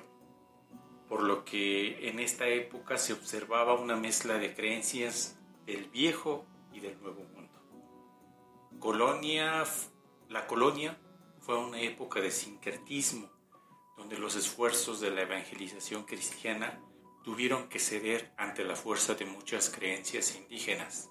por 1.09 1.25
lo 1.25 1.45
que 1.45 2.09
en 2.09 2.21
esta 2.21 2.47
época 2.47 2.97
se 2.97 3.13
observaba 3.13 3.75
una 3.75 3.97
mezcla 3.97 4.39
de 4.39 4.55
creencias 4.55 5.37
del 5.67 5.89
viejo 5.89 6.47
y 6.73 6.79
del 6.79 6.97
nuevo 7.01 7.25
mundo. 7.25 7.61
Colonia, 8.79 9.65
la 10.29 10.47
colonia 10.47 10.97
fue 11.41 11.59
una 11.59 11.81
época 11.81 12.21
de 12.21 12.31
sincretismo, 12.31 13.38
donde 13.99 14.17
los 14.17 14.37
esfuerzos 14.37 15.01
de 15.01 15.11
la 15.11 15.23
evangelización 15.23 16.05
cristiana 16.05 16.81
tuvieron 17.25 17.69
que 17.69 17.81
ceder 17.81 18.33
ante 18.39 18.65
la 18.65 18.77
fuerza 18.77 19.15
de 19.17 19.27
muchas 19.27 19.69
creencias 19.69 20.37
indígenas, 20.37 21.11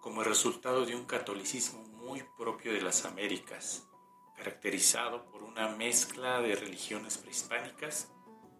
como 0.00 0.22
resultado 0.22 0.84
de 0.84 0.94
un 0.94 1.06
catolicismo 1.06 1.82
muy 1.82 2.22
propio 2.38 2.74
de 2.74 2.82
las 2.82 3.06
Américas, 3.06 3.88
caracterizado 4.36 5.24
por 5.30 5.42
una 5.42 5.68
mezcla 5.68 6.40
de 6.40 6.54
religiones 6.54 7.16
prehispánicas 7.16 8.12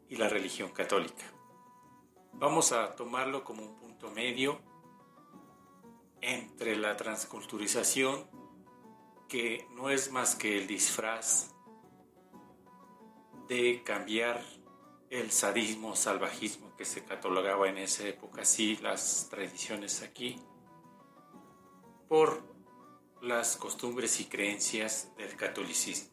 y 0.09 0.17
la 0.17 0.29
religión 0.29 0.71
católica. 0.71 1.25
Vamos 2.33 2.73
a 2.73 2.97
tomarlo 2.97 3.45
como 3.45 3.63
un 3.63 3.77
punto 3.77 4.11
medio 4.11 4.61
entre 6.23 6.77
la 6.77 6.97
transculturización, 6.97 8.27
que 9.29 9.67
no 9.73 9.91
es 9.91 10.11
más 10.11 10.35
que 10.35 10.59
el 10.59 10.67
disfraz 10.67 11.50
de 13.51 13.83
cambiar 13.83 14.41
el 15.11 15.33
sadismo, 15.33 15.97
salvajismo 15.97 16.73
que 16.77 16.85
se 16.85 17.03
catalogaba 17.05 17.69
en 17.69 17.79
esa 17.79 18.07
época, 18.07 18.45
sí, 18.45 18.79
las 18.81 19.27
tradiciones 19.29 20.03
aquí, 20.03 20.41
por 22.09 22.45
las 23.21 23.57
costumbres 23.57 24.21
y 24.21 24.27
creencias 24.27 25.09
del 25.17 25.35
catolicismo. 25.35 26.13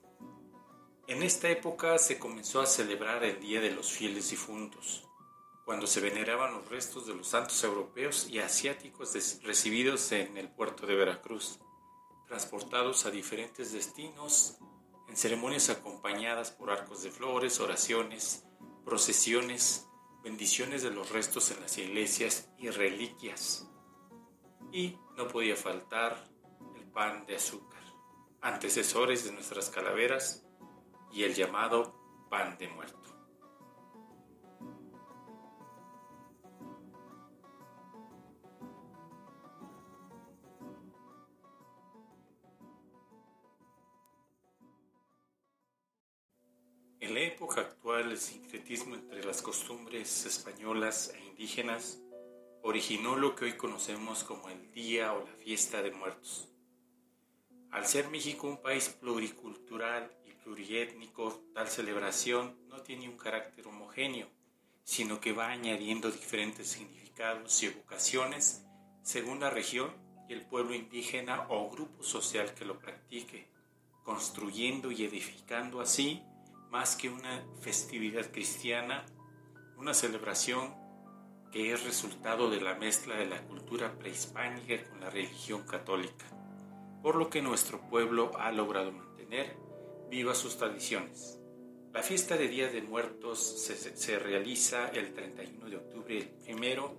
En 1.05 1.21
esta 1.21 1.47
época 1.47 1.99
se 1.99 2.17
comenzó 2.17 2.59
a 2.59 2.65
celebrar 2.65 3.23
el 3.23 3.39
Día 3.39 3.61
de 3.61 3.69
los 3.69 3.91
Fieles 3.91 4.31
Difuntos, 4.31 5.07
cuando 5.63 5.85
se 5.85 6.01
veneraban 6.01 6.55
los 6.55 6.67
restos 6.67 7.05
de 7.05 7.13
los 7.13 7.27
santos 7.27 7.63
europeos 7.63 8.27
y 8.31 8.39
asiáticos 8.39 9.13
recibidos 9.43 10.11
en 10.11 10.37
el 10.37 10.49
puerto 10.49 10.87
de 10.87 10.95
Veracruz, 10.95 11.59
transportados 12.25 13.05
a 13.05 13.11
diferentes 13.11 13.73
destinos 13.73 14.57
en 15.07 15.17
ceremonias 15.17 15.69
acompañadas 15.69 16.51
por 16.51 16.69
arcos 16.69 17.03
de 17.03 17.11
flores, 17.11 17.59
oraciones, 17.59 18.45
procesiones, 18.85 19.87
bendiciones 20.23 20.83
de 20.83 20.91
los 20.91 21.11
restos 21.11 21.51
en 21.51 21.61
las 21.61 21.77
iglesias 21.77 22.49
y 22.57 22.69
reliquias. 22.69 23.67
Y 24.71 24.97
no 25.15 25.27
podía 25.27 25.55
faltar 25.55 26.27
pan 26.97 27.27
de 27.27 27.35
azúcar, 27.35 27.83
antecesores 28.41 29.23
de 29.23 29.31
nuestras 29.31 29.69
calaveras 29.69 30.43
y 31.11 31.25
el 31.25 31.35
llamado 31.35 31.93
pan 32.27 32.57
de 32.57 32.67
muerto. 32.69 33.16
En 47.07 47.13
la 47.13 47.21
época 47.21 47.61
actual, 47.61 48.11
el 48.11 48.17
sincretismo 48.17 48.95
entre 48.95 49.23
las 49.23 49.41
costumbres 49.41 50.25
españolas 50.25 51.13
e 51.15 51.25
indígenas 51.29 52.01
originó 52.63 53.15
lo 53.15 53.33
que 53.33 53.45
hoy 53.45 53.53
conocemos 53.53 54.25
como 54.25 54.49
el 54.49 54.73
Día 54.73 55.13
o 55.13 55.23
la 55.23 55.31
Fiesta 55.37 55.81
de 55.81 55.91
Muertos. 55.91 56.49
Al 57.71 57.85
ser 57.85 58.09
México 58.09 58.49
un 58.49 58.61
país 58.61 58.89
pluricultural 58.89 60.11
y 60.25 60.33
pluriétnico, 60.33 61.45
tal 61.53 61.69
celebración 61.69 62.59
no 62.67 62.81
tiene 62.81 63.07
un 63.07 63.15
carácter 63.15 63.65
homogéneo, 63.67 64.27
sino 64.83 65.21
que 65.21 65.31
va 65.31 65.47
añadiendo 65.47 66.11
diferentes 66.11 66.67
significados 66.67 67.63
y 67.63 67.67
evocaciones 67.67 68.65
según 69.01 69.39
la 69.39 69.49
región 69.49 69.93
y 70.27 70.33
el 70.33 70.45
pueblo 70.45 70.75
indígena 70.75 71.47
o 71.47 71.69
grupo 71.69 72.03
social 72.03 72.53
que 72.53 72.65
lo 72.65 72.77
practique, 72.77 73.47
construyendo 74.03 74.91
y 74.91 75.05
edificando 75.05 75.79
así, 75.79 76.21
más 76.71 76.95
que 76.95 77.09
una 77.09 77.45
festividad 77.61 78.31
cristiana, 78.31 79.05
una 79.77 79.93
celebración 79.93 80.75
que 81.51 81.71
es 81.73 81.83
resultado 81.83 82.49
de 82.49 82.61
la 82.61 82.75
mezcla 82.75 83.15
de 83.15 83.25
la 83.25 83.41
cultura 83.43 83.97
prehispánica 83.97 84.83
con 84.89 84.99
la 84.99 85.09
religión 85.09 85.63
católica 85.65 86.25
por 87.01 87.15
lo 87.15 87.29
que 87.29 87.41
nuestro 87.41 87.79
pueblo 87.89 88.31
ha 88.37 88.51
logrado 88.51 88.91
mantener 88.91 89.55
vivas 90.09 90.37
sus 90.37 90.57
tradiciones. 90.57 91.39
La 91.93 92.03
fiesta 92.03 92.35
de 92.35 92.47
Día 92.47 92.67
de 92.69 92.81
Muertos 92.81 93.39
se, 93.39 94.19
realiza 94.19 94.89
el 94.89 95.13
31 95.13 95.69
de 95.69 95.77
octubre, 95.77 96.33
el 96.45 96.55
1 96.55 96.95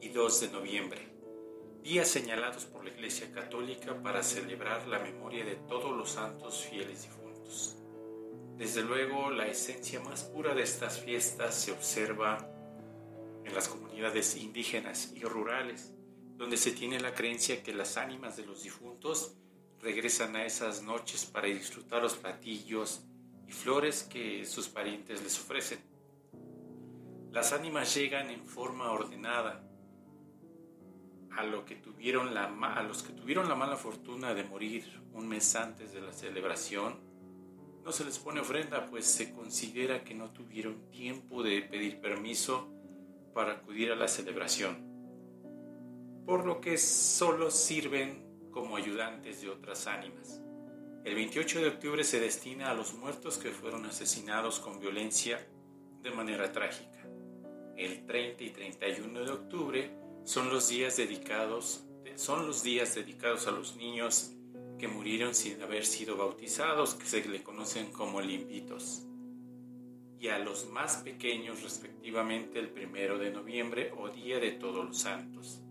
y 0.00 0.08
2 0.10 0.40
de 0.40 0.48
noviembre, 0.50 1.08
días 1.82 2.08
señalados 2.08 2.66
por 2.66 2.84
la 2.84 2.90
Iglesia 2.90 3.32
Católica 3.32 4.00
para 4.00 4.22
celebrar 4.22 4.86
la 4.86 5.00
memoria 5.00 5.44
de 5.44 5.56
todos 5.56 5.96
los 5.96 6.10
santos 6.10 6.64
fieles 6.64 7.02
difuntos. 7.02 7.77
Desde 8.58 8.82
luego, 8.82 9.30
la 9.30 9.46
esencia 9.46 10.00
más 10.00 10.24
pura 10.24 10.52
de 10.52 10.62
estas 10.62 10.98
fiestas 10.98 11.54
se 11.54 11.70
observa 11.70 12.38
en 13.44 13.54
las 13.54 13.68
comunidades 13.68 14.36
indígenas 14.36 15.12
y 15.14 15.22
rurales, 15.22 15.94
donde 16.36 16.56
se 16.56 16.72
tiene 16.72 16.98
la 16.98 17.14
creencia 17.14 17.62
que 17.62 17.72
las 17.72 17.96
ánimas 17.96 18.36
de 18.36 18.44
los 18.44 18.64
difuntos 18.64 19.36
regresan 19.80 20.34
a 20.34 20.44
esas 20.44 20.82
noches 20.82 21.24
para 21.24 21.46
disfrutar 21.46 22.02
los 22.02 22.16
platillos 22.16 23.04
y 23.46 23.52
flores 23.52 24.02
que 24.02 24.44
sus 24.44 24.68
parientes 24.68 25.22
les 25.22 25.38
ofrecen. 25.38 25.78
Las 27.30 27.52
ánimas 27.52 27.94
llegan 27.94 28.28
en 28.28 28.44
forma 28.44 28.90
ordenada 28.90 29.64
a, 31.30 31.44
lo 31.44 31.64
que 31.64 31.76
tuvieron 31.76 32.34
la, 32.34 32.46
a 32.46 32.82
los 32.82 33.04
que 33.04 33.12
tuvieron 33.12 33.48
la 33.48 33.54
mala 33.54 33.76
fortuna 33.76 34.34
de 34.34 34.42
morir 34.42 35.00
un 35.12 35.28
mes 35.28 35.54
antes 35.54 35.92
de 35.92 36.00
la 36.00 36.12
celebración. 36.12 37.07
No 37.88 37.92
se 37.92 38.04
les 38.04 38.18
pone 38.18 38.40
ofrenda, 38.40 38.86
pues 38.90 39.06
se 39.06 39.32
considera 39.32 40.04
que 40.04 40.14
no 40.14 40.30
tuvieron 40.30 40.90
tiempo 40.90 41.42
de 41.42 41.62
pedir 41.62 42.02
permiso 42.02 42.68
para 43.32 43.52
acudir 43.52 43.90
a 43.90 43.96
la 43.96 44.08
celebración, 44.08 44.76
por 46.26 46.44
lo 46.44 46.60
que 46.60 46.76
solo 46.76 47.50
sirven 47.50 48.50
como 48.50 48.76
ayudantes 48.76 49.40
de 49.40 49.48
otras 49.48 49.86
ánimas. 49.86 50.38
El 51.02 51.14
28 51.14 51.62
de 51.62 51.68
octubre 51.68 52.04
se 52.04 52.20
destina 52.20 52.70
a 52.70 52.74
los 52.74 52.92
muertos 52.92 53.38
que 53.38 53.52
fueron 53.52 53.86
asesinados 53.86 54.60
con 54.60 54.80
violencia 54.80 55.48
de 56.02 56.10
manera 56.10 56.52
trágica. 56.52 57.08
El 57.74 58.04
30 58.04 58.44
y 58.44 58.50
31 58.50 59.24
de 59.24 59.30
octubre 59.30 59.90
son 60.24 60.50
los 60.50 60.68
días 60.68 60.98
dedicados 60.98 61.84
son 62.16 62.46
los 62.48 62.64
días 62.64 62.96
dedicados 62.96 63.46
a 63.46 63.52
los 63.52 63.76
niños 63.76 64.32
que 64.78 64.88
murieron 64.88 65.34
sin 65.34 65.60
haber 65.62 65.84
sido 65.84 66.16
bautizados, 66.16 66.94
que 66.94 67.06
se 67.06 67.28
le 67.28 67.42
conocen 67.42 67.90
como 67.92 68.20
limpitos, 68.20 69.04
y 70.20 70.28
a 70.28 70.38
los 70.38 70.68
más 70.70 70.98
pequeños 70.98 71.62
respectivamente 71.62 72.58
el 72.58 72.70
primero 72.70 73.18
de 73.18 73.30
noviembre 73.30 73.92
o 73.96 74.08
Día 74.08 74.38
de 74.38 74.52
Todos 74.52 74.84
los 74.84 74.98
Santos. 74.98 75.62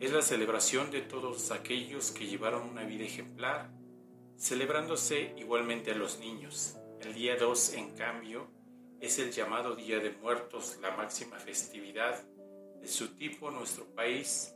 Es 0.00 0.12
la 0.12 0.22
celebración 0.22 0.90
de 0.90 1.02
todos 1.02 1.50
aquellos 1.52 2.10
que 2.10 2.26
llevaron 2.26 2.68
una 2.68 2.84
vida 2.84 3.04
ejemplar, 3.04 3.70
celebrándose 4.36 5.34
igualmente 5.36 5.92
a 5.92 5.94
los 5.94 6.18
niños. 6.18 6.76
El 7.00 7.14
día 7.14 7.36
2, 7.36 7.74
en 7.74 7.94
cambio, 7.94 8.50
es 9.00 9.18
el 9.18 9.30
llamado 9.30 9.76
Día 9.76 10.00
de 10.00 10.10
Muertos, 10.10 10.78
la 10.82 10.96
máxima 10.96 11.38
festividad 11.38 12.22
de 12.80 12.88
su 12.88 13.16
tipo 13.16 13.48
en 13.48 13.54
nuestro 13.56 13.84
país. 13.94 14.54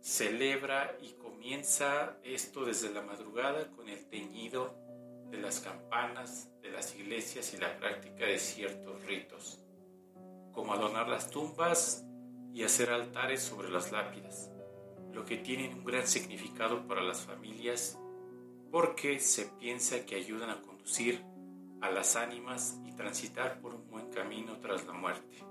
Celebra 0.00 0.96
y 1.02 1.12
comienza 1.12 2.16
esto 2.22 2.64
desde 2.64 2.90
la 2.90 3.02
madrugada 3.02 3.70
con 3.70 3.88
el 3.88 4.08
teñido 4.08 4.74
de 5.30 5.38
las 5.38 5.60
campanas 5.60 6.50
de 6.62 6.70
las 6.70 6.94
iglesias 6.96 7.52
y 7.52 7.58
la 7.58 7.78
práctica 7.78 8.24
de 8.24 8.38
ciertos 8.38 9.04
ritos, 9.04 9.62
como 10.52 10.72
adornar 10.72 11.08
las 11.08 11.30
tumbas 11.30 12.04
y 12.54 12.62
hacer 12.62 12.90
altares 12.90 13.42
sobre 13.42 13.70
las 13.70 13.92
lápidas, 13.92 14.50
lo 15.12 15.24
que 15.24 15.36
tiene 15.36 15.68
un 15.68 15.84
gran 15.84 16.06
significado 16.06 16.86
para 16.86 17.02
las 17.02 17.20
familias 17.20 17.98
porque 18.70 19.18
se 19.20 19.46
piensa 19.58 20.06
que 20.06 20.14
ayudan 20.14 20.50
a 20.50 20.62
conducir 20.62 21.24
a 21.80 21.90
las 21.90 22.16
ánimas 22.16 22.80
y 22.86 22.92
transitar 22.92 23.60
por 23.60 23.74
un 23.74 23.88
buen 23.88 24.10
camino 24.10 24.58
tras 24.60 24.86
la 24.86 24.92
muerte. 24.92 25.49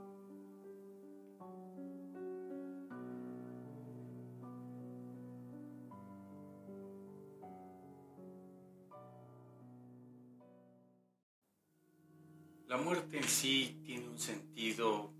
La 12.69 12.77
muerte 12.77 13.17
en 13.17 13.23
sí 13.23 13.81
tiene 13.83 14.07
un 14.07 14.19
sentido 14.19 15.11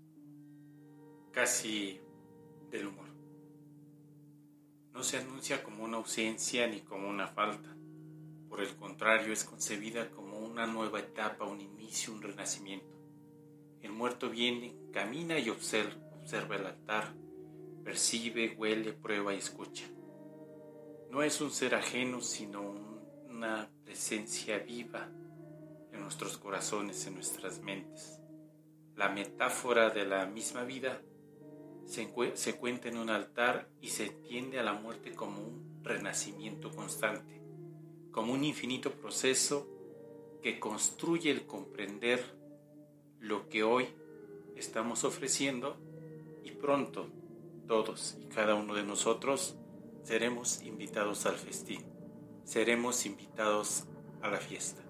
casi 1.32 2.00
del 2.70 2.86
humor. 2.86 3.08
No 4.92 5.02
se 5.02 5.16
anuncia 5.16 5.60
como 5.64 5.82
una 5.82 5.96
ausencia 5.96 6.68
ni 6.68 6.82
como 6.82 7.08
una 7.08 7.26
falta. 7.26 7.76
Por 8.48 8.60
el 8.60 8.76
contrario, 8.76 9.32
es 9.32 9.42
concebida 9.42 10.12
como 10.12 10.38
una 10.38 10.68
nueva 10.68 11.00
etapa, 11.00 11.44
un 11.44 11.60
inicio, 11.60 12.12
un 12.12 12.22
renacimiento. 12.22 12.96
El 13.80 13.90
muerto 13.90 14.30
viene, 14.30 14.76
camina 14.92 15.36
y 15.40 15.50
observa, 15.50 16.00
observa 16.20 16.54
el 16.54 16.66
altar, 16.66 17.16
percibe, 17.82 18.54
huele, 18.56 18.92
prueba 18.92 19.34
y 19.34 19.38
escucha. 19.38 19.86
No 21.10 21.20
es 21.24 21.40
un 21.40 21.50
ser 21.50 21.74
ajeno, 21.74 22.20
sino 22.20 22.62
una 23.28 23.68
presencia 23.82 24.60
viva 24.60 25.10
nuestros 26.10 26.38
corazones, 26.38 27.06
en 27.06 27.14
nuestras 27.14 27.60
mentes. 27.60 28.18
La 28.96 29.10
metáfora 29.10 29.90
de 29.90 30.04
la 30.04 30.26
misma 30.26 30.64
vida 30.64 31.00
se, 31.86 32.12
se 32.34 32.56
cuenta 32.56 32.88
en 32.88 32.98
un 32.98 33.10
altar 33.10 33.68
y 33.80 33.90
se 33.90 34.06
entiende 34.06 34.58
a 34.58 34.64
la 34.64 34.72
muerte 34.72 35.14
como 35.14 35.40
un 35.40 35.80
renacimiento 35.84 36.72
constante 36.72 37.40
como 38.10 38.32
un 38.32 38.42
infinito 38.44 38.90
proceso 38.92 39.68
que 40.42 40.58
construye 40.58 41.30
el 41.30 41.46
comprender 41.46 42.24
lo 43.20 43.48
que 43.48 43.62
hoy 43.62 43.86
estamos 44.56 45.04
ofreciendo 45.04 45.76
y 46.42 46.50
pronto 46.50 47.08
todos 47.68 48.16
y 48.20 48.26
cada 48.26 48.54
uno 48.56 48.74
de 48.74 48.82
nosotros 48.82 49.56
seremos 50.02 50.62
invitados 50.62 51.26
al 51.26 51.36
festín, 51.36 51.84
seremos 52.44 53.06
invitados 53.06 53.84
a 54.22 54.28
la 54.28 54.38
fiesta. 54.38 54.89